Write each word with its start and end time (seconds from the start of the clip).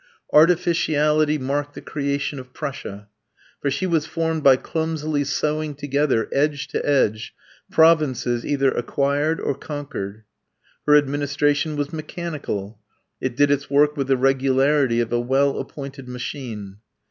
Artificiality 0.33 1.37
marked 1.37 1.75
the 1.75 1.79
creation 1.81 2.39
of 2.39 2.53
Prussia; 2.55 3.07
for 3.61 3.69
she 3.69 3.85
was 3.85 4.07
formed 4.07 4.41
by 4.41 4.55
clumsily 4.55 5.23
sewing 5.23 5.75
together, 5.75 6.27
edge 6.33 6.67
to 6.69 6.83
edge, 6.83 7.35
provinces 7.69 8.43
either 8.43 8.71
acquired 8.71 9.39
or 9.39 9.53
conquered. 9.53 10.23
Her 10.87 10.97
administration 10.97 11.75
was 11.75 11.93
mechanical; 11.93 12.79
it 13.21 13.35
did 13.37 13.51
its 13.51 13.69
work 13.69 13.95
with 13.95 14.07
the 14.07 14.17
regularity 14.17 15.01
of 15.01 15.13
a 15.13 15.19
well 15.19 15.59
appointed 15.59 16.07
machine. 16.09 16.77